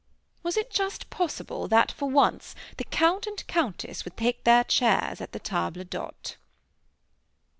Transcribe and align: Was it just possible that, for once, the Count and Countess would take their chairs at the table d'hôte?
Was 0.41 0.57
it 0.57 0.71
just 0.71 1.11
possible 1.11 1.67
that, 1.67 1.91
for 1.91 2.09
once, 2.09 2.55
the 2.77 2.85
Count 2.85 3.27
and 3.27 3.45
Countess 3.45 4.03
would 4.03 4.17
take 4.17 4.45
their 4.45 4.63
chairs 4.63 5.21
at 5.21 5.31
the 5.31 5.37
table 5.37 5.83
d'hôte? 5.83 6.37